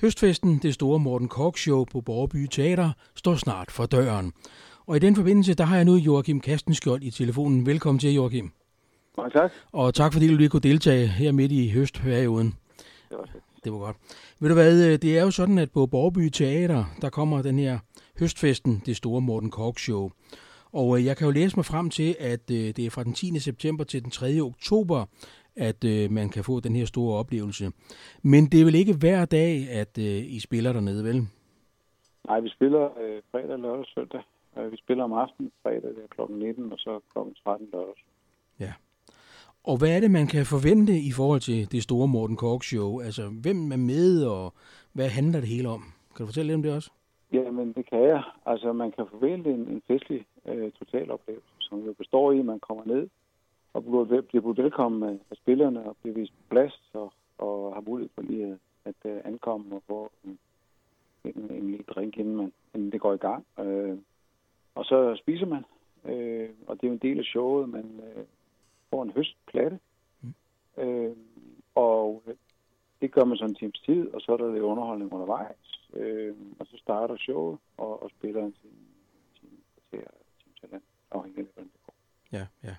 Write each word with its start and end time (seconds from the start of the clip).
Høstfesten, 0.00 0.58
det 0.62 0.74
store 0.74 0.98
Morten 0.98 1.28
Kork 1.28 1.58
Show 1.58 1.84
på 1.84 2.00
Borgerby 2.00 2.46
Teater, 2.50 2.90
står 3.16 3.34
snart 3.34 3.70
for 3.70 3.86
døren. 3.86 4.32
Og 4.86 4.96
i 4.96 4.98
den 4.98 5.16
forbindelse, 5.16 5.54
der 5.54 5.64
har 5.64 5.76
jeg 5.76 5.84
nu 5.84 5.94
Joachim 5.94 6.40
Kastenskjold 6.40 7.02
i 7.02 7.10
telefonen. 7.10 7.66
Velkommen 7.66 7.98
til, 7.98 8.14
Joachim. 8.14 8.50
Mange 9.16 9.30
tak. 9.30 9.52
Og 9.72 9.94
tak 9.94 10.12
fordi 10.12 10.28
du 10.28 10.36
lige 10.36 10.48
kunne 10.48 10.60
deltage 10.60 11.06
her 11.06 11.32
midt 11.32 11.52
i 11.52 11.70
høstperioden. 11.70 12.54
Det 13.08 13.18
var 13.18 13.28
fedt. 13.32 13.44
Det 13.64 13.72
var 13.72 13.78
godt. 13.78 13.96
Ved 14.40 14.48
du 14.48 14.54
hvad, 14.54 14.98
det 14.98 15.18
er 15.18 15.22
jo 15.22 15.30
sådan, 15.30 15.58
at 15.58 15.70
på 15.70 15.86
Borgerby 15.86 16.28
Teater, 16.28 16.84
der 17.02 17.10
kommer 17.10 17.42
den 17.42 17.58
her 17.58 17.78
Høstfesten, 18.18 18.82
det 18.86 18.96
store 18.96 19.20
Morten 19.20 19.50
Kork 19.50 19.78
Show. 19.78 20.10
Og 20.72 20.98
øh, 20.98 21.04
jeg 21.04 21.16
kan 21.16 21.24
jo 21.24 21.30
læse 21.30 21.56
mig 21.56 21.64
frem 21.64 21.90
til, 21.90 22.16
at 22.20 22.50
øh, 22.50 22.56
det 22.56 22.78
er 22.78 22.90
fra 22.90 23.04
den 23.04 23.12
10. 23.12 23.38
september 23.38 23.84
til 23.84 24.02
den 24.02 24.10
3. 24.10 24.40
oktober, 24.40 25.04
at 25.58 25.84
øh, 25.84 26.10
man 26.10 26.28
kan 26.28 26.44
få 26.44 26.60
den 26.60 26.76
her 26.76 26.84
store 26.84 27.18
oplevelse. 27.18 27.64
Men 28.22 28.44
det 28.44 28.60
er 28.60 28.64
vel 28.64 28.74
ikke 28.74 28.94
hver 29.00 29.24
dag, 29.24 29.68
at 29.70 29.98
I 30.36 30.40
spiller 30.40 30.72
dernede, 30.72 31.04
vel? 31.04 31.18
Nej, 32.28 32.40
vi 32.40 32.48
spiller 32.48 32.84
øh, 33.02 33.22
fredag, 33.30 33.58
lørdag 33.58 33.80
og 33.80 33.86
søndag. 33.94 34.22
Vi 34.70 34.76
spiller 34.76 35.04
om 35.04 35.12
aftenen 35.12 35.52
fredag 35.62 35.92
kl. 36.10 36.20
19, 36.32 36.72
og 36.72 36.78
så 36.78 37.00
kl. 37.12 37.18
13 37.44 37.68
lørdag. 37.72 37.94
Ja. 38.60 38.72
Og 39.64 39.78
hvad 39.78 39.96
er 39.96 40.00
det, 40.00 40.10
man 40.10 40.26
kan 40.26 40.46
forvente 40.46 40.92
i 41.10 41.12
forhold 41.16 41.40
til 41.40 41.72
det 41.72 41.82
store 41.82 42.08
Morten 42.08 42.36
Kork 42.36 42.62
Show? 42.62 43.00
Altså, 43.00 43.24
hvem 43.42 43.72
er 43.72 43.76
med, 43.76 44.24
og 44.24 44.54
hvad 44.92 45.08
handler 45.08 45.40
det 45.40 45.48
hele 45.48 45.68
om? 45.68 45.82
Kan 46.14 46.20
du 46.22 46.26
fortælle 46.26 46.46
lidt 46.46 46.56
om 46.56 46.62
det 46.62 46.74
også? 46.74 46.90
Ja, 47.32 47.50
men 47.50 47.72
det 47.72 47.90
kan 47.90 48.02
jeg. 48.02 48.22
Altså, 48.46 48.72
man 48.72 48.90
kan 48.92 49.06
forvente 49.10 49.50
en, 49.50 49.60
en 49.60 49.82
festlig 49.88 50.26
øh, 50.48 50.72
totaloplevelse, 50.72 51.52
som 51.60 51.78
jo 51.86 51.92
består 51.92 52.32
i, 52.32 52.38
at 52.38 52.44
man 52.44 52.60
kommer 52.60 52.84
ned 52.84 53.08
og 53.78 53.84
bliver, 54.08 54.22
bliver 54.22 54.42
budt 54.42 54.58
velkommen 54.58 55.02
af, 55.30 55.36
spillerne 55.36 55.84
og 55.84 55.96
bliver 55.96 56.14
vist 56.14 56.32
plads 56.50 56.90
og, 56.92 57.12
og 57.38 57.74
har 57.74 57.80
mulighed 57.80 58.10
for 58.14 58.22
lige 58.22 58.46
at, 58.46 58.58
at 58.84 59.12
uh, 59.12 59.20
ankomme 59.24 59.76
og 59.76 59.82
få 59.86 60.12
en, 60.24 60.38
en, 61.24 61.50
en 61.50 61.70
lille 61.70 61.84
drink, 61.84 62.16
inden, 62.16 62.36
man, 62.36 62.52
inden 62.74 62.92
det 62.92 63.00
går 63.00 63.14
i 63.14 63.16
gang. 63.16 63.46
Øh, 63.58 63.98
og 64.74 64.84
så 64.84 65.16
spiser 65.16 65.46
man, 65.46 65.64
øh, 66.04 66.50
og 66.66 66.76
det 66.76 66.84
er 66.84 66.88
jo 66.88 66.92
en 66.92 67.08
del 67.08 67.18
af 67.18 67.24
showet. 67.24 67.68
Man 67.68 68.00
øh, 68.04 68.24
får 68.90 69.02
en 69.02 69.10
høstplatte, 69.10 69.78
mm. 70.22 70.34
øh, 70.82 71.16
og 71.74 72.22
det 73.00 73.12
gør 73.12 73.24
man 73.24 73.36
sådan 73.36 73.50
en 73.50 73.54
times 73.54 73.80
tid, 73.80 74.08
og 74.14 74.20
så 74.20 74.32
er 74.32 74.36
der 74.36 74.52
lidt 74.52 74.62
underholdning 74.62 75.12
undervejs. 75.12 75.88
Øh, 75.94 76.34
og 76.58 76.66
så 76.66 76.76
starter 76.76 77.16
showet, 77.16 77.58
og, 77.76 78.02
og 78.02 78.10
spiller 78.10 78.44
en 78.44 78.54
time, 78.62 78.72
time 79.40 79.56
kvarter, 79.90 80.10
time 80.42 80.54
talent, 80.60 80.84
afhængig 81.10 81.38
af, 81.38 81.44
hvordan 81.44 81.70
det 81.72 81.80
går. 81.86 81.94
Ja, 82.32 82.46
ja. 82.64 82.76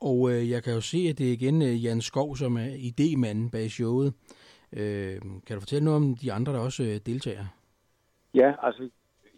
Og 0.00 0.30
øh, 0.30 0.50
jeg 0.50 0.62
kan 0.62 0.74
jo 0.74 0.80
se, 0.80 0.98
at 1.10 1.18
det 1.18 1.28
er 1.28 1.32
igen 1.32 1.62
øh, 1.62 1.84
Jan 1.84 2.00
Skov, 2.00 2.36
som 2.36 2.56
er 2.56 2.70
idémanden 2.90 3.50
bag 3.50 3.70
showet. 3.70 4.14
Øh, 4.72 5.20
kan 5.46 5.56
du 5.56 5.60
fortælle 5.60 5.84
noget 5.84 5.96
om 5.96 6.16
de 6.16 6.32
andre, 6.32 6.52
der 6.52 6.58
også 6.58 6.82
øh, 6.82 6.96
deltager? 7.06 7.44
Ja, 8.34 8.54
altså, 8.62 8.88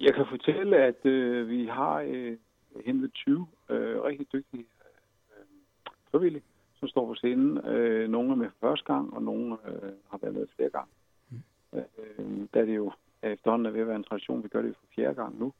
jeg 0.00 0.14
kan 0.14 0.26
fortælle, 0.30 0.76
at 0.76 1.06
øh, 1.06 1.48
vi 1.48 1.66
har 1.66 2.04
øh, 2.06 2.36
hentet 2.86 3.12
20 3.12 3.46
øh, 3.70 4.02
rigtig 4.02 4.26
dygtige 4.32 4.64
øh, 4.64 5.40
øh 5.40 5.46
frivillige, 6.10 6.42
som 6.74 6.88
står 6.88 7.06
på 7.06 7.14
scenen. 7.14 7.66
Øh, 7.66 8.10
nogle 8.10 8.30
er 8.30 8.36
med 8.36 8.48
første 8.60 8.84
gang, 8.84 9.14
og 9.14 9.22
nogle 9.22 9.56
øh, 9.68 9.92
har 10.10 10.18
været 10.22 10.34
med 10.34 10.46
flere 10.56 10.70
gange. 10.70 10.90
Mm. 11.30 11.38
Øh, 11.78 12.48
da 12.54 12.60
det 12.60 12.76
jo 12.76 12.92
efterhånden 13.22 13.66
er 13.66 13.70
ved 13.70 13.80
at 13.80 13.86
være 13.86 13.96
en 13.96 14.04
tradition, 14.04 14.42
vi 14.42 14.48
gør 14.48 14.62
det 14.62 14.74
for 14.76 14.86
fjerde 14.94 15.14
gang 15.14 15.38
nu, 15.38 15.52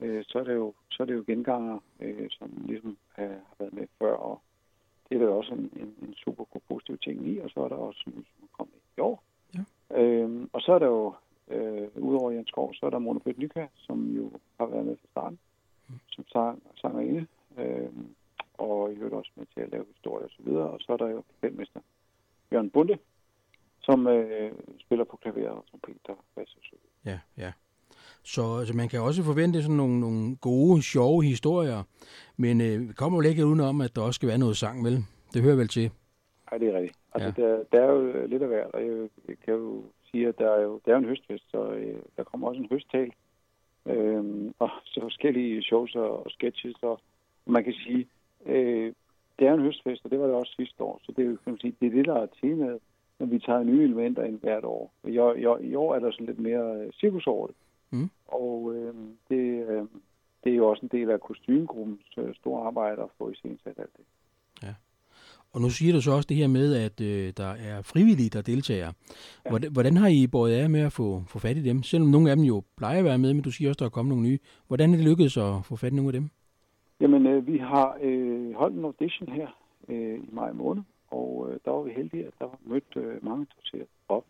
øh, 0.00 0.24
så, 0.26 0.38
er 0.38 0.44
det 0.44 0.54
jo, 0.54 0.74
så 0.90 1.02
er 1.02 1.06
det 1.06 1.14
jo 1.14 1.24
genganger, 1.26 1.78
øh, 2.00 2.26
som 2.30 2.50
ligesom 2.64 2.96
har, 3.14 3.24
har 3.24 3.56
været 3.58 3.72
med 3.72 3.86
før, 3.98 4.14
og 4.14 4.42
det 5.08 5.14
er 5.14 5.26
der 5.26 5.32
også 5.32 5.52
en, 5.52 5.70
en, 5.76 5.94
en 6.02 6.14
super 6.14 6.44
god 6.44 6.60
positiv 6.68 6.98
ting 6.98 7.26
og 7.92 8.12
er 8.12 8.22
som 8.38 8.48
kommet 8.58 8.74
i 8.96 9.00
år. 9.00 9.22
Ja. 9.54 9.62
Øh, 10.00 10.48
og 10.52 10.60
så 10.60 10.72
er 10.72 10.78
der 10.78 10.86
jo, 10.86 11.14
øh, 11.48 11.88
udover 11.96 12.30
Jens 12.30 12.48
Skov, 12.48 12.74
så 12.74 12.86
er 12.86 12.90
der 12.90 12.98
Mona 12.98 13.18
Bødt 13.18 13.38
Nyka, 13.38 13.66
som 13.76 14.16
jo 14.16 14.32
har 14.60 14.66
været 14.66 14.86
med 14.86 14.96
fra 14.96 15.08
starten, 15.10 15.38
mm. 15.88 15.94
som 16.10 16.24
sang, 16.32 16.62
sangerinde, 16.76 17.26
øh, 17.58 17.92
og 18.54 18.92
i 18.92 18.96
øvrigt 18.96 19.14
også 19.14 19.32
med 19.36 19.46
til 19.54 19.60
at 19.60 19.70
lave 19.70 19.84
historie 19.94 20.24
og 20.24 20.30
så 20.30 20.42
videre. 20.44 20.70
Og 20.70 20.78
så 20.80 20.92
er 20.92 20.96
der 20.96 21.08
jo 21.08 21.22
kapelmester 21.30 21.80
Bjørn 22.50 22.70
Bunde, 22.70 22.98
som 23.82 24.06
øh, 24.06 24.52
spiller 24.80 25.04
på 25.04 25.16
klaver 25.16 25.50
og 25.50 25.64
trompet 25.70 25.96
og 26.08 26.16
bass 26.34 26.54
og 26.54 26.62
så 26.62 26.76
videre. 26.76 27.20
Ja, 27.36 27.44
ja. 27.44 27.52
Så 28.24 28.58
altså, 28.58 28.76
man 28.76 28.88
kan 28.88 29.00
også 29.00 29.22
forvente 29.22 29.62
sådan 29.62 29.76
nogle, 29.76 30.00
nogle 30.00 30.36
gode, 30.36 30.82
sjove 30.82 31.24
historier, 31.24 31.82
men 32.36 32.60
øh, 32.60 32.88
vi 32.88 32.92
kommer 32.92 33.18
vel 33.18 33.26
ikke 33.26 33.46
udenom, 33.46 33.80
at 33.80 33.96
der 33.96 34.02
også 34.02 34.18
skal 34.18 34.28
være 34.28 34.38
noget 34.38 34.56
sang, 34.56 34.84
vel? 34.84 35.04
Det 35.34 35.42
hører 35.42 35.56
vel 35.56 35.68
til. 35.68 35.90
Nej, 36.50 36.58
det 36.58 36.68
er 36.68 36.78
rigtigt. 36.78 37.01
Altså, 37.14 37.42
ja. 37.42 37.48
der, 37.48 37.64
der 37.72 37.80
er 37.80 37.92
jo 37.92 38.26
lidt 38.26 38.42
af 38.42 38.48
hvert, 38.48 38.70
og 38.72 38.86
jeg, 38.86 39.08
jeg 39.28 39.36
kan 39.44 39.54
jo 39.54 39.84
sige, 40.10 40.28
at 40.28 40.38
der 40.38 40.50
er 40.50 40.62
jo 40.62 40.80
der 40.84 40.92
er 40.92 40.98
en 40.98 41.04
høstfest, 41.04 41.50
så 41.50 41.72
øh, 41.72 42.02
der 42.16 42.24
kommer 42.24 42.48
også 42.48 42.60
en 42.60 42.68
høsttal, 42.70 43.12
øh, 43.86 44.52
og 44.58 44.70
så 44.84 45.00
forskellige 45.00 45.62
shows 45.62 45.94
og, 45.94 46.26
og 46.26 46.30
sketches, 46.30 46.76
og 46.82 47.00
man 47.46 47.64
kan 47.64 47.72
sige, 47.72 48.08
øh, 48.46 48.92
det 49.38 49.46
er 49.46 49.54
en 49.54 49.62
høstfest, 49.62 50.04
og 50.04 50.10
det 50.10 50.20
var 50.20 50.26
det 50.26 50.34
også 50.34 50.52
sidste 50.56 50.82
år, 50.82 51.00
så 51.02 51.12
det 51.16 51.24
er 51.24 51.28
jo, 51.28 51.36
kan 51.44 51.52
man 51.52 51.58
sige, 51.58 51.76
det 51.80 51.86
er 51.86 51.90
det, 51.90 52.06
der 52.06 52.14
er 52.14 52.26
temaet, 52.40 52.80
når 53.18 53.26
vi 53.26 53.38
tager 53.38 53.62
nye 53.62 53.84
elementer 53.84 54.24
ind 54.24 54.40
hvert 54.40 54.64
år. 54.64 54.92
I 55.04 55.18
år, 55.18 55.58
i 55.58 55.74
år, 55.74 55.94
er 55.94 55.98
der 55.98 56.10
sådan 56.10 56.26
lidt 56.26 56.38
mere 56.38 56.76
øh, 56.80 56.92
cirkus 56.92 57.26
over 57.26 57.46
det. 57.46 57.56
Mm. 57.90 58.10
Og 58.26 58.74
øh, 58.74 58.94
det, 59.28 59.68
øh, 59.68 59.84
det 60.44 60.52
er 60.52 60.56
jo 60.56 60.68
også 60.68 60.82
en 60.82 60.98
del 60.98 61.10
af 61.10 61.20
kostymegruppens 61.20 62.18
øh, 62.18 62.34
store 62.34 62.66
arbejde 62.66 63.02
at 63.02 63.08
få 63.18 63.30
i 63.30 63.34
sat 63.34 63.78
alt 63.78 63.96
det. 63.96 64.04
Ja. 64.62 64.74
Og 65.54 65.60
nu 65.60 65.70
siger 65.70 65.92
du 65.92 66.00
så 66.00 66.10
også 66.10 66.26
det 66.26 66.36
her 66.36 66.46
med, 66.46 66.74
at 66.74 67.00
øh, 67.00 67.32
der 67.36 67.50
er 67.68 67.82
frivillige, 67.82 68.30
der 68.30 68.42
deltager. 68.42 68.92
Ja. 69.44 69.50
Hvordan, 69.50 69.72
hvordan 69.72 69.96
har 69.96 70.08
I 70.08 70.26
båret 70.26 70.52
af 70.52 70.70
med 70.70 70.80
at 70.80 70.92
få, 70.92 71.22
få 71.26 71.38
fat 71.38 71.56
i 71.56 71.62
dem? 71.62 71.82
Selvom 71.82 72.08
nogle 72.08 72.30
af 72.30 72.36
dem 72.36 72.44
jo 72.44 72.62
plejer 72.76 72.98
at 72.98 73.04
være 73.04 73.18
med, 73.18 73.34
men 73.34 73.42
du 73.42 73.50
siger 73.50 73.70
også, 73.70 73.78
der 73.78 73.84
er 73.84 73.90
kommet 73.90 74.10
nogle 74.10 74.28
nye. 74.28 74.38
Hvordan 74.66 74.92
er 74.92 74.96
det 74.96 75.04
lykkedes 75.04 75.36
at 75.36 75.64
få 75.64 75.76
fat 75.76 75.92
i 75.92 75.96
nogle 75.96 76.08
af 76.08 76.12
dem? 76.12 76.30
Jamen, 77.00 77.26
øh, 77.26 77.46
vi 77.46 77.58
har 77.58 77.98
øh, 78.02 78.54
holdt 78.54 78.76
en 78.76 78.84
audition 78.84 79.28
her 79.28 79.48
øh, 79.88 80.18
i 80.18 80.28
maj 80.32 80.52
måned, 80.52 80.82
og 81.10 81.48
øh, 81.50 81.58
der 81.64 81.70
var 81.70 81.82
vi 81.82 81.92
heldige, 81.96 82.26
at 82.26 82.32
der 82.38 82.44
var 82.44 82.58
mødt 82.64 82.96
øh, 82.96 83.24
mange 83.24 83.42
interesseret 83.42 83.88
op. 84.08 84.24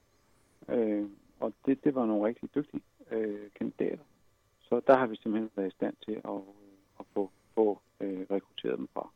Øh, 0.69 1.05
og 1.41 1.53
det, 1.67 1.85
det 1.85 1.95
var 1.95 2.07
nogle 2.07 2.27
rigtig 2.27 2.49
dygtige 2.55 2.83
øh, 3.11 3.39
kandidater. 3.59 4.05
Så 4.63 4.81
der 4.87 4.97
har 4.97 5.07
vi 5.07 5.17
simpelthen 5.17 5.51
været 5.57 5.69
i 5.69 5.77
stand 5.77 5.95
til 6.05 6.13
at, 6.13 6.41
at 7.01 7.05
få, 7.15 7.31
få 7.55 7.81
øh, 8.01 8.21
rekrutteret 8.31 8.79
dem 8.79 8.89
fra. 8.95 9.09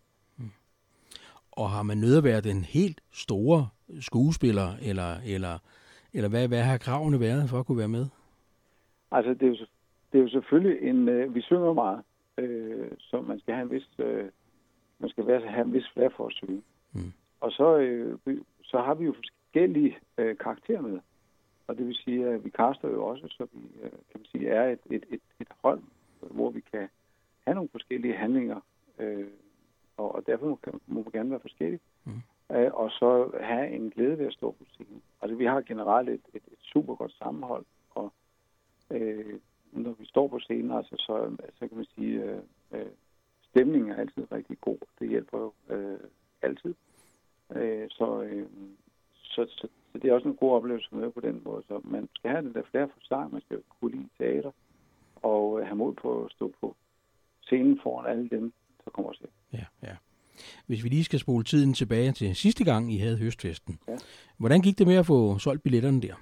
Og 1.57 1.71
har 1.71 1.83
man 1.83 1.99
nødt 1.99 2.19
at 2.19 2.25
være 2.25 2.41
den 2.41 2.65
helt 2.65 3.01
store 3.13 3.69
skuespiller, 4.01 4.69
eller, 4.83 5.11
eller, 5.27 5.59
eller 6.15 6.29
hvad, 6.29 6.49
hvad 6.49 6.63
har 6.63 6.79
kravene 6.79 7.21
været 7.21 7.51
for 7.51 7.59
at 7.59 7.67
kunne 7.67 7.79
være 7.79 7.89
med? 7.89 8.07
Altså, 9.11 9.35
det 9.35 9.43
er 9.43 9.49
jo, 9.49 9.67
det 10.13 10.19
er 10.19 10.23
jo 10.23 10.29
selvfølgelig 10.29 10.89
en... 10.89 11.09
Øh, 11.09 11.35
vi 11.35 11.41
synger 11.43 11.73
meget, 11.73 12.01
øh, 12.39 12.87
så 12.99 13.21
man 13.21 13.41
skal 13.41 13.55
have 13.55 13.65
en 13.65 13.71
vis... 13.71 13.89
Øh, 13.99 14.25
man 14.99 15.11
skal 15.11 15.27
være, 15.27 15.41
have 15.41 15.67
en 15.67 15.73
vis 15.73 15.91
flere 15.95 16.11
for 16.17 16.27
at 16.27 16.33
synge. 16.33 16.63
Mm. 16.93 17.13
Og 17.41 17.53
så, 17.53 17.77
øh, 17.79 18.19
så 18.63 18.79
har 18.79 18.95
vi 18.95 19.05
jo 19.05 19.15
forskellige 19.15 19.99
øh, 20.19 20.37
karakterer 20.37 20.81
med. 20.81 20.99
Og 21.67 21.79
det 21.79 21.87
vil 21.87 21.95
sige, 21.95 22.29
at 22.29 22.45
vi 22.45 22.51
kaster 22.51 22.89
jo 22.89 23.07
også, 23.07 23.27
så 23.31 23.47
vi 23.53 23.61
øh, 23.83 23.91
kan 23.91 24.21
man 24.21 24.25
sige, 24.25 24.49
er 24.49 24.73
et, 24.73 24.79
et, 24.91 25.05
et, 25.11 25.21
et 25.41 25.49
hold, 25.63 25.81
hvor 26.21 26.51
vi 26.51 26.61
kan 26.73 26.89
have 27.47 27.55
nogle 27.55 27.69
forskellige 27.73 28.17
handlinger, 28.17 28.61
øh, 28.99 29.27
og, 29.97 30.15
og 30.15 30.27
derfor 30.27 30.47
må, 30.47 30.59
må 30.87 31.03
vi 31.03 31.11
gerne 31.13 31.31
være 31.31 31.41
forskellige. 31.41 31.81
Mm. 32.05 32.23
Øh, 32.57 32.75
og 32.75 32.91
så 32.91 33.31
have 33.41 33.71
en 33.71 33.91
glæde 33.91 34.19
ved 34.19 34.27
at 34.27 34.33
stå 34.33 34.51
på 34.51 34.65
scenen. 34.73 35.03
Altså 35.23 35.37
vi 35.37 35.45
har 35.45 35.61
generelt 35.61 36.09
et, 36.09 36.21
et, 36.35 36.43
et 36.53 36.59
super 36.61 36.95
godt 36.95 37.13
sammenhold, 37.13 37.65
og 37.91 38.13
øh, 38.91 39.41
når 39.73 39.93
vi 39.93 40.07
står 40.07 40.29
på 40.29 40.39
scenen, 40.39 40.71
altså, 40.71 40.97
så, 40.99 41.37
så 41.59 41.69
kan 41.69 41.77
man 41.77 41.87
sige, 41.95 42.23
øh, 42.23 42.39
øh, 42.73 42.87
stemningen 43.51 43.91
er 43.91 43.97
altid 43.97 44.33
rigtig 44.33 44.61
god. 44.61 44.79
Det 44.99 45.09
hjælper 45.09 45.39
jo 45.39 45.53
øh, 45.75 46.01
altid. 46.43 46.75
Øh, 47.51 47.87
så, 47.91 48.23
øh, 48.23 48.47
så, 49.15 49.47
så 49.49 49.69
så 49.97 50.03
det 50.03 50.11
er 50.11 50.15
også 50.15 50.29
en 50.29 50.37
god 50.37 50.53
oplevelse 50.53 50.95
med 50.95 51.11
på 51.11 51.21
den 51.21 51.43
måde. 51.45 51.63
Så 51.69 51.81
man 51.85 52.09
skal 52.15 52.31
have 52.31 52.43
den 52.43 52.55
der 52.55 52.63
flere 52.71 52.89
for 52.89 53.29
man 53.29 53.41
skal 53.41 53.63
kunne 53.81 53.91
lide 53.91 54.09
teater, 54.19 54.51
og 55.23 55.61
øh, 55.61 55.67
have 55.67 55.77
mod 55.77 55.95
på 55.95 56.25
at 56.25 56.33
stå 56.33 56.53
på 56.61 56.77
scenen 57.41 57.81
foran 57.83 58.11
alle 58.11 58.29
dem, 58.29 58.53
der 58.85 58.91
kommer 58.91 59.13
til. 59.13 59.29
Ja, 59.57 59.89
ja. 59.89 59.95
Hvis 60.67 60.85
vi 60.85 60.89
lige 60.89 61.05
skal 61.05 61.19
spole 61.19 61.45
tiden 61.45 61.75
tilbage 61.75 62.13
til 62.13 62.37
sidste 62.37 62.65
gang, 62.65 62.93
I 62.93 62.99
havde 62.99 63.19
høstfesten. 63.19 63.79
Ja. 63.89 63.97
Hvordan 64.39 64.61
gik 64.61 64.79
det 64.79 64.87
med 64.87 64.95
at 64.95 65.07
få 65.07 65.39
solgt 65.39 65.63
billetterne 65.63 66.01
der? 66.01 66.15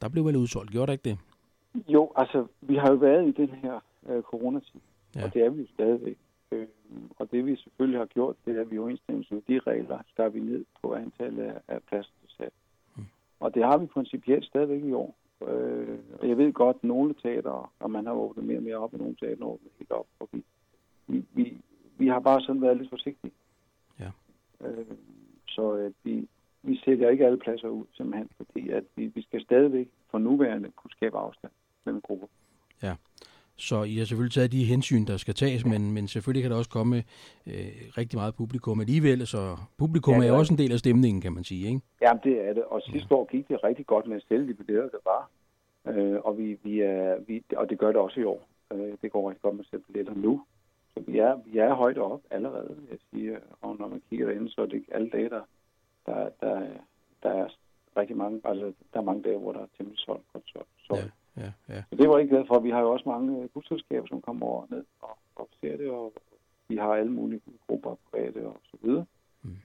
Der 0.00 0.08
blev 0.08 0.24
vel 0.24 0.36
udsolgt, 0.36 0.70
gjorde 0.70 0.86
der 0.86 0.92
ikke 0.92 1.10
det? 1.10 1.18
Jo, 1.88 2.12
altså, 2.16 2.46
vi 2.60 2.76
har 2.76 2.90
jo 2.90 2.96
været 2.96 3.28
i 3.28 3.32
den 3.32 3.48
her 3.48 3.80
øh, 4.08 4.22
coronatid, 4.22 4.80
ja. 5.16 5.24
og 5.24 5.34
det 5.34 5.42
er 5.42 5.50
vi 5.50 5.60
jo 5.60 5.66
stadigvæk. 5.74 6.16
Øh, 6.52 6.66
og 7.18 7.30
det 7.30 7.46
vi 7.46 7.56
selvfølgelig 7.56 8.00
har 8.00 8.06
gjort, 8.06 8.36
det 8.44 8.56
er, 8.56 8.60
at 8.60 8.70
vi 8.70 8.76
i 8.76 8.78
overensstemmelse 8.78 9.34
med 9.34 9.42
de 9.48 9.58
regler, 9.58 9.98
skar 10.12 10.28
vi 10.28 10.40
ned 10.40 10.64
på 10.82 10.94
antallet 10.94 11.42
af, 11.42 11.60
af 11.68 11.78
pladser 11.88 12.10
og 13.40 13.54
det 13.54 13.64
har 13.64 13.78
vi 13.78 13.86
principielt 13.86 14.44
stadigvæk 14.44 14.82
i 14.84 14.92
år. 14.92 15.14
Øh, 15.48 15.98
og 16.20 16.28
jeg 16.28 16.38
ved 16.38 16.52
godt, 16.52 16.76
at 16.76 16.84
nogle 16.84 17.14
teater, 17.22 17.72
og 17.80 17.90
man 17.90 18.06
har 18.06 18.12
åbnet 18.12 18.44
mere 18.44 18.58
og 18.58 18.62
mere 18.62 18.76
op, 18.76 18.92
og 18.92 18.98
nogle 18.98 19.16
teater 19.16 19.44
åbnet 19.44 19.72
helt 19.78 19.90
op. 19.90 20.06
Vi, 20.32 20.44
vi 22.08 22.12
har 22.12 22.20
bare 22.20 22.40
sådan 22.40 22.62
været 22.62 22.76
lidt 22.76 22.90
forsigtige. 22.90 23.32
Ja. 24.00 24.10
Øh, 24.66 24.86
så 25.48 25.70
at 25.70 25.92
vi, 26.04 26.28
vi 26.62 26.80
sætter 26.84 27.10
ikke 27.10 27.26
alle 27.26 27.38
pladser 27.38 27.68
ud, 27.68 27.84
simpelthen, 27.92 28.28
fordi 28.36 28.68
at 28.68 28.84
vi, 28.96 29.06
vi 29.06 29.22
skal 29.22 29.40
stadigvæk 29.42 29.88
for 30.10 30.18
nuværende 30.18 30.70
kunne 30.76 30.90
skabe 30.90 31.18
afstand 31.18 31.52
mellem 31.84 32.00
grupper. 32.00 32.26
Ja, 32.82 32.94
så 33.56 33.82
I 33.82 33.96
har 33.96 34.04
selvfølgelig 34.04 34.32
taget 34.32 34.52
de 34.52 34.64
hensyn, 34.64 35.04
der 35.04 35.16
skal 35.16 35.34
tages, 35.34 35.64
men, 35.64 35.92
men 35.92 36.08
selvfølgelig 36.08 36.42
kan 36.42 36.50
der 36.50 36.58
også 36.58 36.70
komme 36.70 36.96
øh, 37.46 37.72
rigtig 37.98 38.16
meget 38.18 38.34
publikum 38.34 38.80
alligevel, 38.80 39.26
så 39.26 39.56
publikum 39.78 40.22
ja, 40.22 40.28
er 40.28 40.32
også 40.32 40.54
en 40.54 40.58
del 40.58 40.72
af 40.72 40.78
stemningen, 40.78 41.20
kan 41.20 41.32
man 41.32 41.44
sige, 41.44 41.66
ikke? 41.68 41.80
Jamen, 42.02 42.20
det 42.24 42.48
er 42.48 42.52
det, 42.54 42.64
og 42.64 42.82
sidste 42.82 43.08
ja. 43.10 43.16
år 43.16 43.28
gik 43.30 43.48
det 43.48 43.64
rigtig 43.64 43.86
godt 43.86 44.06
med 44.06 44.20
stille 44.20 44.48
de 44.48 44.54
billetter, 44.54 44.88
der 44.88 45.02
var, 45.12 45.30
øh, 45.92 46.20
og, 46.24 46.38
vi, 46.38 46.58
vi 46.64 46.80
er, 46.80 47.16
vi, 47.26 47.44
og 47.56 47.70
det 47.70 47.78
gør 47.78 47.86
det 47.86 47.96
også 47.96 48.20
i 48.20 48.24
år. 48.24 48.48
Øh, 48.72 48.92
det 49.02 49.12
går 49.12 49.28
rigtig 49.28 49.42
godt 49.42 49.54
med 49.54 49.64
at 49.64 49.70
sætte 49.70 49.84
billetter 49.86 50.14
nu, 50.14 50.44
vi 51.08 51.18
er, 51.18 51.34
vi 51.46 51.58
er 51.58 51.74
højt 51.74 51.98
op 51.98 52.20
allerede, 52.30 52.76
jeg 52.90 52.98
siger, 53.10 53.38
og 53.60 53.76
når 53.78 53.88
man 53.88 54.02
kigger 54.10 54.30
ind, 54.30 54.48
så 54.48 54.62
er 54.62 54.66
det 54.66 54.76
ikke 54.76 54.94
alle 54.94 55.10
dage, 55.10 55.30
der, 55.30 55.42
der, 56.06 56.30
der, 56.40 56.66
der 57.22 57.30
er 57.30 57.48
rigtig 57.96 58.16
mange, 58.16 58.40
altså 58.44 58.72
der 58.92 59.00
er 59.00 59.04
mange 59.04 59.22
dage, 59.22 59.38
hvor 59.38 59.52
der 59.52 59.60
er 59.60 59.66
temmelig 59.76 59.98
solgt. 59.98 60.24
Så, 60.32 60.60
så. 60.86 60.94
Ja 60.96 61.02
ja, 61.38 61.74
ja. 61.74 61.82
Så 61.90 61.96
det 61.96 62.08
var 62.08 62.18
ikke 62.18 62.34
glad 62.34 62.44
for. 62.46 62.60
Vi 62.60 62.70
har 62.70 62.80
jo 62.80 62.90
også 62.90 63.08
mange 63.08 63.48
busselskaber, 63.54 64.06
som 64.06 64.20
kommer 64.20 64.46
over 64.46 64.66
ned 64.70 64.84
og, 65.00 65.18
og 65.36 65.48
ser 65.60 65.76
det, 65.76 65.90
og 65.90 66.12
vi 66.68 66.76
har 66.76 66.94
alle 66.94 67.12
mulige 67.12 67.40
grupper, 67.66 67.94
private 68.10 68.46
og 68.46 68.60
så 68.70 68.76
videre. 68.82 69.04
Mm. 69.42 69.56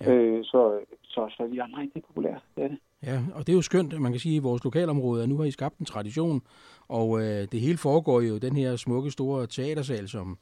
Ja. 0.00 0.12
Øh, 0.12 0.44
så, 0.44 0.80
så, 1.02 1.34
så 1.36 1.46
vi 1.46 1.58
er 1.58 1.66
meget 1.66 1.92
populært, 2.06 2.42
det 2.56 2.64
er 2.64 2.68
det. 2.68 2.78
Ja, 3.02 3.20
og 3.34 3.46
det 3.46 3.52
er 3.52 3.56
jo 3.56 3.62
skønt, 3.62 4.00
man 4.00 4.12
kan 4.12 4.20
sige, 4.20 4.36
i 4.36 4.38
vores 4.38 4.64
lokalområde, 4.64 5.22
at 5.22 5.28
nu 5.28 5.36
har 5.36 5.44
I 5.44 5.50
skabt 5.50 5.78
en 5.78 5.86
tradition, 5.86 6.42
og 6.88 7.20
øh, 7.20 7.48
det 7.52 7.60
hele 7.60 7.78
foregår 7.78 8.20
jo 8.20 8.38
den 8.38 8.56
her 8.56 8.76
smukke, 8.76 9.10
store 9.10 9.46
teatersal, 9.46 10.08
som, 10.08 10.38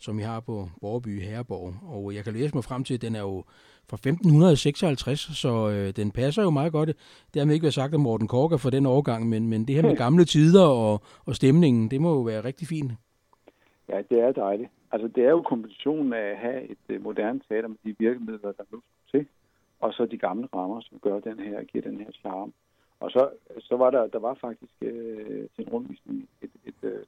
som 0.00 0.18
I 0.18 0.22
har 0.22 0.40
på 0.40 0.68
Borgerby 0.80 1.22
Herreborg. 1.22 1.74
Og 1.82 2.14
jeg 2.14 2.24
kan 2.24 2.32
læse 2.32 2.54
mig 2.54 2.64
frem 2.64 2.84
til, 2.84 2.94
at 2.94 3.02
den 3.02 3.14
er 3.14 3.20
jo 3.20 3.44
fra 3.90 3.94
1556, 3.94 5.20
så 5.20 5.70
øh, 5.70 5.96
den 5.96 6.10
passer 6.10 6.42
jo 6.42 6.50
meget 6.50 6.72
godt. 6.72 6.88
Det 7.34 7.46
har 7.46 7.52
ikke 7.52 7.62
været 7.62 7.74
sagt, 7.74 7.94
at 7.94 8.00
Morten 8.00 8.28
Korker 8.28 8.56
for 8.56 8.70
den 8.70 8.86
overgang, 8.86 9.28
men, 9.28 9.48
men 9.48 9.66
det 9.66 9.74
her 9.74 9.82
med 9.82 9.96
gamle 9.96 10.24
tider 10.24 10.66
og, 10.66 11.00
og 11.26 11.34
stemningen, 11.34 11.90
det 11.90 12.00
må 12.00 12.10
jo 12.10 12.20
være 12.20 12.44
rigtig 12.44 12.68
fint. 12.68 12.92
Ja, 13.88 14.02
det 14.10 14.20
er 14.20 14.32
dejligt. 14.32 14.70
Altså, 14.92 15.08
det 15.08 15.24
er 15.24 15.30
jo 15.30 15.42
kombinationen 15.42 16.12
af 16.12 16.26
at 16.30 16.36
have 16.36 16.70
et 16.70 16.96
uh, 16.96 17.02
moderne 17.02 17.40
teater 17.48 17.68
med 17.68 17.76
de 17.84 17.94
virkemidler, 17.98 18.52
der 18.52 18.64
nu 18.72 18.82
til, 19.10 19.26
og 19.80 19.92
så 19.92 20.06
de 20.06 20.18
gamle 20.18 20.48
rammer, 20.54 20.80
som 20.80 20.98
gør 20.98 21.20
den 21.20 21.38
her, 21.38 21.64
giver 21.64 21.84
den 21.84 21.98
her 21.98 22.12
charme. 22.12 22.52
Og 23.00 23.10
så, 23.10 23.30
så 23.58 23.76
var 23.76 23.90
der, 23.90 24.06
der 24.06 24.18
var 24.18 24.34
faktisk 24.34 24.72
øh, 24.80 25.48
til 25.54 25.66
en 25.66 25.72
rundvisning 25.72 26.28
et, 26.42 26.50
et, 26.64 26.74
et, 26.82 26.90
øh, 26.90 27.02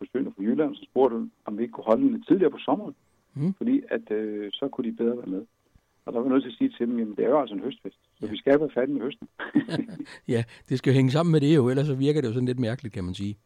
besøgende 0.00 0.32
fra 0.36 0.42
Jylland, 0.42 0.74
som 0.74 0.84
spurgte, 0.84 1.30
om 1.44 1.58
vi 1.58 1.62
ikke 1.62 1.72
kunne 1.72 1.90
holde 1.90 2.02
den 2.02 2.12
lidt 2.12 2.26
tidligere 2.26 2.50
på 2.50 2.58
sommeren, 2.58 2.94
mm. 3.34 3.54
fordi 3.54 3.82
at 3.88 4.10
øh, 4.10 4.50
så 4.52 4.68
kunne 4.68 4.90
de 4.90 4.96
bedre 4.96 5.16
være 5.16 5.34
med. 5.36 5.44
Og 6.04 6.12
der 6.12 6.20
var 6.20 6.28
nødt 6.28 6.42
til 6.42 6.50
at 6.50 6.56
sige 6.56 6.70
til 6.70 6.86
dem, 6.86 6.98
jamen 6.98 7.16
det 7.16 7.24
er 7.24 7.28
jo 7.28 7.40
altså 7.40 7.54
en 7.54 7.62
høstfest, 7.62 7.98
så 8.18 8.26
ja. 8.26 8.30
vi 8.30 8.36
skal 8.36 8.58
have 8.58 8.70
fat 8.74 8.88
med 8.88 9.00
høsten. 9.00 9.28
ja, 10.34 10.44
det 10.68 10.78
skal 10.78 10.90
jo 10.90 10.94
hænge 10.94 11.10
sammen 11.10 11.32
med 11.32 11.40
det 11.40 11.56
jo, 11.56 11.68
ellers 11.68 11.86
så 11.86 11.94
virker 11.94 12.20
det 12.20 12.28
jo 12.28 12.32
sådan 12.32 12.46
lidt 12.46 12.58
mærkeligt, 12.58 12.94
kan 12.94 13.04
man 13.04 13.14
sige. 13.14 13.36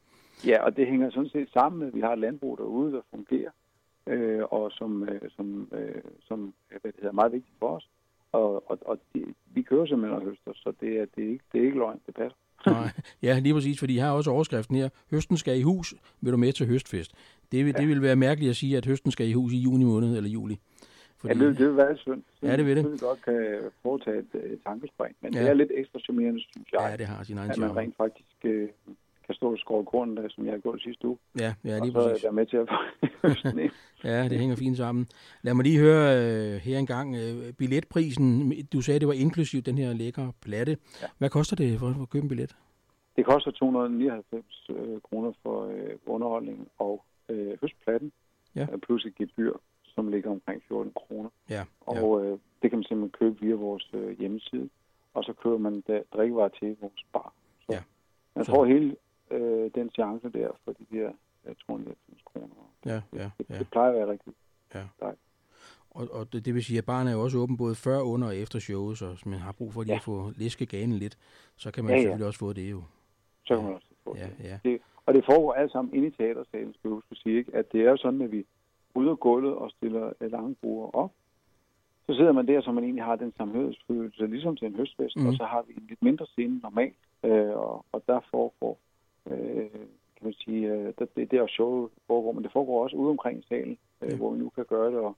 Ja, 0.46 0.62
og 0.64 0.76
det 0.76 0.86
hænger 0.86 1.10
sådan 1.10 1.28
set 1.28 1.48
sammen 1.52 1.78
med, 1.78 1.86
at 1.88 1.94
vi 1.94 2.00
har 2.00 2.12
et 2.12 2.18
landbrug 2.18 2.58
derude, 2.58 2.92
der 2.92 3.00
fungerer, 3.10 3.50
øh, 4.06 4.42
og 4.50 4.70
som, 4.72 5.08
øh, 5.08 5.30
som, 5.36 5.68
øh, 5.72 6.02
som 6.28 6.54
hvad 6.68 6.80
det 6.82 6.94
hedder, 6.94 7.08
er 7.08 7.12
meget 7.12 7.32
vigtigt 7.32 7.56
for 7.58 7.76
os. 7.76 7.88
Og, 8.32 8.70
og, 8.70 8.78
og 8.86 8.98
de, 9.14 9.24
vi 9.54 9.62
kører 9.62 9.86
simpelthen 9.86 10.20
og 10.20 10.24
høster, 10.24 10.52
så 10.54 10.72
det 10.80 11.00
er, 11.00 11.06
det 11.16 11.24
er, 11.24 11.28
ikke, 11.28 11.44
det 11.52 11.60
er 11.60 11.64
ikke 11.64 11.78
løgn, 11.78 12.00
det 12.06 12.14
passer. 12.14 12.38
Nej, 12.66 12.90
ja, 13.22 13.38
lige 13.38 13.54
præcis, 13.54 13.78
fordi 13.78 13.96
jeg 13.96 14.04
har 14.04 14.12
også 14.12 14.30
overskriften 14.30 14.76
her. 14.76 14.88
Høsten 15.10 15.36
skal 15.36 15.58
i 15.58 15.62
hus, 15.62 15.94
vil 16.20 16.32
du 16.32 16.36
med 16.36 16.52
til 16.52 16.66
høstfest. 16.66 17.12
Det, 17.52 17.66
ja. 17.66 17.72
det 17.72 17.88
vil 17.88 18.02
være 18.02 18.16
mærkeligt 18.16 18.50
at 18.50 18.56
sige, 18.56 18.76
at 18.76 18.86
høsten 18.86 19.10
skal 19.10 19.28
i 19.28 19.32
hus 19.32 19.52
i 19.52 19.56
juni 19.56 19.84
måned 19.84 20.16
eller 20.16 20.30
juli. 20.30 20.58
Fordi... 21.18 21.38
Ja, 21.38 21.46
det, 21.46 21.58
det 21.58 21.68
vil 21.68 21.76
være 21.76 21.96
synd. 21.96 22.22
Ja, 22.42 22.56
det 22.56 22.66
vil 22.66 22.76
det. 22.76 22.84
Det 22.84 23.00
godt 23.00 23.22
kan 23.22 23.60
foretage 23.82 24.18
et, 24.18 24.52
et 24.52 24.58
tankespring, 24.66 25.16
men 25.20 25.34
ja. 25.34 25.40
det 25.40 25.48
er 25.48 25.54
lidt 25.54 25.70
ekstra 25.74 25.98
charmerende, 25.98 26.40
synes 26.40 26.68
jeg. 26.72 26.88
Ja, 26.90 26.96
det 26.96 27.06
har 27.06 27.24
sin 27.24 27.38
egen 27.38 27.50
At 27.50 27.58
man 27.58 27.76
rent 27.76 27.96
faktisk 27.96 28.44
øh, 28.44 28.68
kan 29.26 29.34
stå 29.34 29.52
og 29.52 29.58
skåre 29.58 29.84
korn, 29.84 30.16
der, 30.16 30.28
som 30.28 30.44
jeg 30.44 30.52
har 30.52 30.58
gjort 30.58 30.80
sidste 30.82 31.08
uge. 31.08 31.18
Ja, 31.38 31.54
ja 31.64 31.78
lige 31.78 31.90
og 31.90 31.94
præcis. 31.94 32.22
Så 32.22 32.28
er 32.28 32.32
med 32.32 32.46
til 32.46 32.56
at 32.56 32.68
Ja, 34.10 34.28
det 34.28 34.38
hænger 34.38 34.56
fint 34.56 34.76
sammen. 34.76 35.06
Lad 35.42 35.54
mig 35.54 35.64
lige 35.64 35.78
høre 35.78 36.04
øh, 36.18 36.60
her 36.60 36.78
engang. 36.78 37.16
Øh, 37.16 37.52
billetprisen, 37.52 38.52
du 38.72 38.80
sagde, 38.80 39.00
det 39.00 39.08
var 39.08 39.14
inklusiv 39.14 39.60
den 39.62 39.78
her 39.78 39.92
lækre 39.92 40.32
platte. 40.42 40.76
Ja. 41.02 41.06
Hvad 41.18 41.30
koster 41.30 41.56
det 41.56 41.78
for 41.78 42.02
at 42.02 42.10
købe 42.10 42.22
en 42.22 42.28
billet? 42.28 42.56
Det 43.16 43.24
koster 43.26 43.50
299 43.50 44.44
øh, 44.70 45.00
kroner 45.00 45.32
for 45.42 45.66
øh, 45.66 45.96
underholdning 46.06 46.68
og 46.78 47.04
øh, 47.28 47.52
høstplatten, 47.60 48.12
ja. 48.54 48.66
plus 48.86 49.04
et 49.04 49.14
gebyr 49.14 49.52
som 49.94 50.08
ligger 50.08 50.30
omkring 50.30 50.62
14 50.68 50.92
kroner. 50.94 51.30
Ja, 51.50 51.54
ja. 51.54 51.64
Og 51.80 52.24
øh, 52.24 52.38
det 52.62 52.70
kan 52.70 52.78
man 52.78 52.84
simpelthen 52.84 53.18
købe 53.18 53.40
via 53.40 53.54
vores 53.54 53.90
øh, 53.94 54.18
hjemmeside, 54.18 54.68
og 55.14 55.24
så 55.24 55.32
køber 55.42 55.58
man 55.58 55.80
da, 55.80 56.02
drikkevarer 56.14 56.48
til 56.48 56.76
vores 56.80 57.04
bar. 57.12 57.32
Så 57.60 57.72
ja. 57.72 57.82
man 58.36 58.44
så. 58.44 58.50
får 58.52 58.64
hele 58.64 58.96
øh, 59.64 59.70
den 59.74 59.90
chance 59.90 60.28
der 60.28 60.48
for 60.64 60.72
de 60.72 60.86
der 60.96 61.10
jeg 61.46 61.54
tror, 61.66 61.76
90 61.76 62.22
kroner. 62.24 62.54
Ja, 62.86 63.00
ja, 63.12 63.30
det, 63.38 63.46
ja. 63.50 63.58
det 63.58 63.68
plejer 63.70 63.88
at 63.88 63.94
være 63.94 64.10
rigtig 64.10 64.32
ja. 64.74 64.84
dejligt. 65.00 65.22
Og, 65.90 66.08
og 66.12 66.32
det, 66.32 66.44
det 66.44 66.54
vil 66.54 66.64
sige, 66.64 66.78
at 66.78 66.84
barnet 66.84 67.10
er 67.10 67.16
jo 67.16 67.22
også 67.22 67.38
åben 67.38 67.56
både 67.56 67.74
før, 67.74 68.00
under 68.00 68.28
og 68.28 68.36
efter 68.36 68.58
showet, 68.58 68.98
så 68.98 69.08
hvis 69.08 69.26
man 69.26 69.38
har 69.38 69.52
brug 69.52 69.72
for 69.72 69.82
lige 69.82 69.92
ja. 69.92 69.96
at 69.96 70.02
få 70.02 70.32
læske 70.36 70.66
ganen 70.66 70.98
lidt, 70.98 71.18
så 71.56 71.70
kan 71.70 71.84
man 71.84 71.90
ja, 71.90 71.96
ja. 71.96 72.02
selvfølgelig 72.02 72.26
også 72.26 72.38
få 72.38 72.52
det 72.52 72.70
jo. 72.70 72.82
Så 73.46 73.54
kan 73.56 73.64
man 73.64 73.74
også 73.74 73.86
få 74.04 74.16
ja, 74.16 74.24
det. 74.24 74.44
Ja. 74.44 74.58
det. 74.64 74.80
Og 75.06 75.14
det 75.14 75.24
foregår 75.24 75.52
alt 75.52 75.72
sammen 75.72 75.94
inde 75.94 76.08
i 76.08 76.10
teatersalen, 76.10 76.74
skal 76.74 76.90
vi 76.90 76.94
huske 76.94 77.08
at 77.10 77.16
sige, 77.16 77.38
ikke? 77.38 77.54
at 77.54 77.72
det 77.72 77.80
er 77.80 77.90
jo 77.90 77.96
sådan, 77.96 78.22
at 78.22 78.32
vi 78.32 78.44
af 78.96 79.20
gulvet 79.20 79.54
og 79.54 79.70
stiller 79.70 80.12
lange 80.20 80.54
bruger 80.54 80.96
op. 80.96 81.12
Så 82.06 82.14
sidder 82.14 82.32
man 82.32 82.46
der, 82.46 82.60
så 82.60 82.72
man 82.72 82.84
egentlig 82.84 83.04
har 83.04 83.16
den 83.16 83.32
samhørighedsfølelse, 83.36 84.26
ligesom 84.26 84.56
til 84.56 84.66
en 84.66 84.76
høstfest, 84.76 85.16
mm. 85.16 85.26
og 85.26 85.34
så 85.34 85.44
har 85.44 85.64
vi 85.68 85.72
en 85.72 85.86
lidt 85.88 86.02
mindre 86.02 86.26
scene 86.26 86.58
normalt, 86.58 86.96
øh, 87.24 87.48
og, 87.48 87.84
og 87.92 88.02
der 88.06 88.20
foregår, 88.30 88.78
øh, 89.30 89.70
kan 90.16 90.22
man 90.22 90.32
sige, 90.32 90.72
øh, 90.72 90.92
det, 90.98 91.08
det 91.16 91.22
er 91.22 91.26
der 91.26 91.46
showet 91.46 91.90
foregår, 92.06 92.32
men 92.32 92.44
det 92.44 92.52
foregår 92.52 92.82
også 92.82 92.96
ude 92.96 93.10
omkring 93.10 93.38
i 93.38 93.46
salen, 93.48 93.78
øh, 94.02 94.10
ja. 94.10 94.16
hvor 94.16 94.30
vi 94.30 94.38
nu 94.38 94.48
kan 94.48 94.64
gøre 94.64 94.90
det, 94.90 94.98
og 94.98 95.16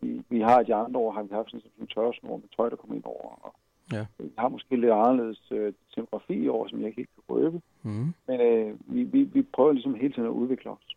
vi, 0.00 0.22
vi 0.28 0.40
har 0.40 0.60
et 0.60 0.70
andre 0.70 1.00
år, 1.00 1.12
har 1.12 1.22
vi 1.22 1.34
haft 1.34 1.50
sådan 1.50 1.70
en 1.80 1.86
tørresnor 1.86 2.36
med 2.36 2.48
tøj, 2.56 2.68
der 2.68 2.76
kommer 2.76 2.96
ind 2.96 3.04
over, 3.04 3.28
og 3.46 3.54
Ja. 3.92 4.06
Vi 4.18 4.30
har 4.38 4.48
måske 4.48 4.76
lidt 4.76 4.92
anderledes 4.92 5.42
øh, 5.50 5.72
demografi 5.96 6.34
i 6.34 6.48
år, 6.48 6.68
som 6.68 6.80
jeg 6.80 6.86
ikke 6.86 7.00
helt 7.00 7.10
kan 7.14 7.36
røbe. 7.36 7.60
Mm. 7.82 8.14
Men 8.28 8.40
øh, 8.40 8.74
vi, 8.86 9.02
vi, 9.02 9.22
vi 9.22 9.42
prøver 9.42 9.72
ligesom 9.72 9.94
hele 9.94 10.12
tiden 10.12 10.28
at 10.28 10.32
udvikle 10.32 10.70
os. 10.70 10.96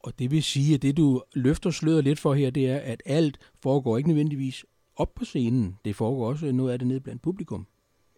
Og 0.00 0.18
det 0.18 0.30
vil 0.30 0.42
sige, 0.42 0.74
at 0.74 0.82
det 0.82 0.96
du 0.96 1.22
løfter 1.34 1.70
sløret 1.70 2.04
lidt 2.04 2.20
for 2.20 2.34
her, 2.34 2.50
det 2.50 2.70
er, 2.70 2.78
at 2.92 3.02
alt 3.06 3.52
foregår 3.62 3.96
ikke 3.96 4.08
nødvendigvis 4.08 4.66
op 4.96 5.14
på 5.14 5.24
scenen. 5.24 5.78
Det 5.84 5.96
foregår 5.96 6.28
også 6.28 6.52
noget 6.52 6.72
af 6.72 6.78
det 6.78 6.88
nede 6.88 7.00
blandt 7.00 7.22
publikum. 7.22 7.66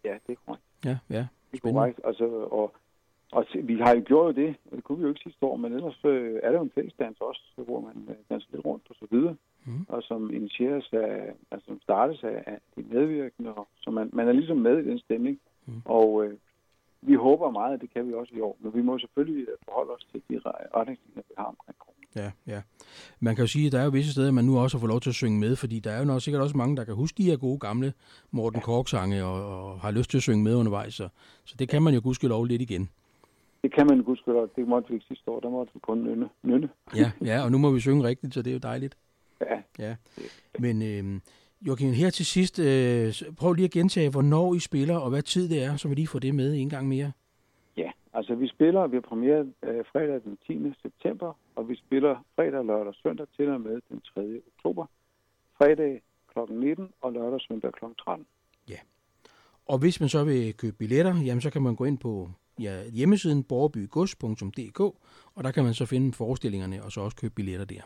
Ja, 0.05 0.13
det 0.27 0.31
er 0.33 0.35
korrekt. 0.45 0.63
Ja, 0.85 0.97
ja. 1.09 1.27
Det 1.51 1.57
er 1.63 1.71
korrekt. 1.71 1.99
Altså, 2.03 2.25
og, 2.51 2.73
og 3.31 3.45
vi 3.63 3.75
har 3.75 3.95
jo 3.95 4.01
gjort 4.05 4.35
det, 4.35 4.55
og 4.65 4.75
det 4.75 4.83
kunne 4.83 4.97
vi 4.97 5.03
jo 5.03 5.09
ikke 5.09 5.21
sidste 5.23 5.45
år, 5.45 5.55
men 5.57 5.73
ellers 5.73 5.99
øh, 6.05 6.39
er 6.43 6.49
der 6.51 6.57
jo 6.57 6.63
en 6.63 6.75
fællesdans 6.75 7.17
også, 7.21 7.41
hvor 7.55 7.79
man 7.81 7.97
øh, 8.09 8.15
danser 8.29 8.47
lidt 8.51 8.65
rundt 8.65 8.83
og 8.89 8.95
så 8.99 9.07
videre, 9.11 9.35
mm. 9.65 9.85
og 9.89 10.03
som 10.03 10.33
initieres 10.33 10.89
af, 10.93 11.33
altså 11.51 11.65
som 11.65 11.81
startes 11.81 12.23
af, 12.23 12.43
af 12.47 12.57
de 12.75 12.83
medvirkende, 12.93 13.53
og, 13.53 13.67
så 13.81 13.91
man, 13.91 14.09
man 14.13 14.27
er 14.27 14.31
ligesom 14.31 14.57
med 14.57 14.77
i 14.77 14.89
den 14.89 14.99
stemning, 14.99 15.39
mm. 15.65 15.81
og 15.85 16.25
øh, 16.25 16.33
vi 17.01 17.15
håber 17.15 17.51
meget, 17.51 17.73
at 17.73 17.81
det 17.81 17.93
kan 17.93 18.07
vi 18.07 18.13
også 18.13 18.33
i 18.35 18.41
år, 18.41 18.57
men 18.59 18.73
vi 18.73 18.81
må 18.81 18.99
selvfølgelig 18.99 19.41
øh, 19.49 19.57
forholde 19.65 19.91
os 19.91 20.07
til 20.11 20.21
de 20.29 20.41
retningslinjer, 20.75 21.23
vi 21.29 21.33
har 21.37 21.45
omkring. 21.45 21.77
Ja, 22.15 22.31
ja. 22.47 22.61
Man 23.19 23.35
kan 23.35 23.43
jo 23.43 23.47
sige, 23.47 23.65
at 23.65 23.71
der 23.71 23.79
er 23.79 23.83
jo 23.83 23.89
visse 23.89 24.11
steder, 24.11 24.31
man 24.31 24.45
nu 24.45 24.59
også 24.59 24.77
har 24.77 24.79
fået 24.79 24.89
lov 24.89 24.99
til 24.99 25.09
at 25.09 25.15
synge 25.15 25.39
med, 25.39 25.55
fordi 25.55 25.79
der 25.79 25.91
er 25.91 25.99
jo 25.99 26.05
nok 26.05 26.21
sikkert 26.21 26.43
også 26.43 26.57
mange, 26.57 26.77
der 26.77 26.83
kan 26.83 26.95
huske 26.95 27.17
de 27.17 27.23
her 27.23 27.37
gode 27.37 27.59
gamle 27.59 27.93
Morten 28.31 28.61
Kork-sange 28.61 29.25
og, 29.25 29.69
og 29.69 29.79
har 29.79 29.91
lyst 29.91 30.09
til 30.09 30.17
at 30.17 30.23
synge 30.23 30.43
med 30.43 30.55
undervejs. 30.55 30.93
Så, 30.93 31.09
så 31.45 31.55
det 31.59 31.69
kan 31.69 31.81
man 31.81 31.93
jo 31.93 32.13
lov 32.21 32.45
lidt 32.45 32.61
igen. 32.61 32.89
Det 33.61 33.73
kan 33.73 33.87
man 33.87 34.05
lov. 34.27 34.49
Det 34.55 34.67
måtte 34.67 34.89
vi 34.89 34.93
ikke 34.95 35.05
sidste 35.05 35.31
år. 35.31 35.39
Der 35.39 35.49
måtte 35.49 35.73
vi 35.73 35.79
kun 35.79 36.03
nynne. 36.03 36.29
nynne. 36.43 36.69
ja, 36.95 37.11
ja, 37.25 37.43
og 37.43 37.51
nu 37.51 37.57
må 37.57 37.71
vi 37.71 37.79
synge 37.79 38.03
rigtigt, 38.03 38.33
så 38.33 38.41
det 38.41 38.49
er 38.49 38.53
jo 38.53 38.59
dejligt. 38.59 38.97
Ja. 39.41 39.61
ja. 39.79 39.95
Men 40.59 40.81
øh, 40.81 41.21
Joachim, 41.67 41.93
her 41.93 42.09
til 42.09 42.25
sidst, 42.25 42.59
øh, 42.59 43.13
prøv 43.37 43.53
lige 43.53 43.65
at 43.65 43.71
gentage, 43.71 44.09
hvornår 44.09 44.53
I 44.53 44.59
spiller, 44.59 44.97
og 44.97 45.09
hvad 45.09 45.21
tid 45.21 45.49
det 45.49 45.63
er, 45.63 45.75
så 45.75 45.87
vi 45.87 45.95
lige 45.95 46.07
får 46.07 46.19
det 46.19 46.35
med 46.35 46.53
en 46.55 46.69
gang 46.69 46.87
mere. 46.87 47.11
Ja, 47.77 47.91
altså 48.13 48.35
vi 48.35 48.47
spiller, 48.47 48.87
vi 48.87 48.95
har 48.95 49.01
premiere 49.01 49.45
øh, 49.63 49.85
fredag 49.91 50.21
den 50.23 50.37
10. 50.47 50.73
september, 50.81 51.33
og 51.55 51.69
vi 51.69 51.75
spiller 51.75 52.25
fredag, 52.35 52.65
lørdag 52.65 52.87
og 52.87 52.95
søndag 53.03 53.27
til 53.35 53.49
og 53.49 53.61
med 53.61 53.81
den 53.89 54.01
3. 54.15 54.41
oktober. 54.57 54.85
Fredag 55.57 56.01
kl. 56.33 56.53
19 56.53 56.89
og 57.01 57.13
lørdag 57.13 57.33
og 57.33 57.41
søndag 57.41 57.71
kl. 57.71 57.85
13. 58.05 58.25
Ja. 58.69 58.79
Og 59.65 59.77
hvis 59.77 59.99
man 59.99 60.09
så 60.09 60.23
vil 60.23 60.57
købe 60.57 60.75
billetter, 60.79 61.15
jamen 61.25 61.41
så 61.41 61.49
kan 61.49 61.61
man 61.61 61.75
gå 61.75 61.85
ind 61.85 61.97
på 61.97 62.29
ja, 62.59 62.89
hjemmesiden 62.89 63.43
borgerbygods.dk, 63.43 64.79
og 65.35 65.43
der 65.43 65.51
kan 65.51 65.63
man 65.63 65.73
så 65.73 65.85
finde 65.85 66.13
forestillingerne 66.13 66.83
og 66.83 66.91
så 66.91 67.01
også 67.01 67.17
købe 67.17 67.33
billetter 67.33 67.65
der. 67.65 67.81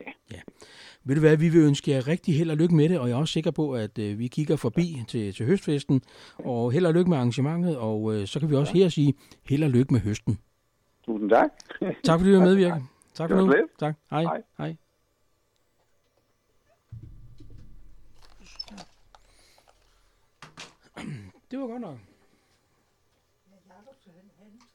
Ja. 0.00 0.12
ja. 0.32 0.40
Ved 1.04 1.14
du 1.14 1.20
hvad, 1.20 1.36
vi 1.36 1.48
vil 1.48 1.60
ønske 1.60 1.90
jer 1.90 2.08
rigtig 2.08 2.38
held 2.38 2.50
og 2.50 2.56
lykke 2.56 2.74
med 2.74 2.88
det, 2.88 2.98
og 2.98 3.08
jeg 3.08 3.14
er 3.14 3.18
også 3.18 3.32
sikker 3.32 3.50
på, 3.50 3.74
at 3.74 3.98
øh, 3.98 4.18
vi 4.18 4.28
kigger 4.28 4.56
forbi 4.56 5.04
til, 5.08 5.34
til 5.34 5.46
høstfesten, 5.46 6.02
og 6.38 6.72
held 6.72 6.86
og 6.86 6.94
lykke 6.94 7.10
med 7.10 7.18
arrangementet, 7.18 7.76
og 7.76 8.14
øh, 8.14 8.26
så 8.26 8.40
kan 8.40 8.50
vi 8.50 8.54
også 8.54 8.72
her 8.72 8.88
sige 8.88 9.14
held 9.44 9.64
og 9.64 9.70
lykke 9.70 9.92
med 9.94 10.00
høsten. 10.00 10.38
Tusind 11.06 11.30
tak. 11.30 11.50
Tak 12.04 12.20
fordi 12.20 12.32
du 12.32 12.38
var 12.38 12.44
medvirket. 12.44 12.82
Tak 13.14 13.30
for 13.30 13.36
nu. 13.36 13.54
Tak. 13.78 13.94
Hej. 14.10 14.22
Hej. 14.22 14.42
Hej. 14.58 14.76
Det 21.50 21.58
var 21.58 21.66
godt 21.66 21.80
nok. 21.80 22.07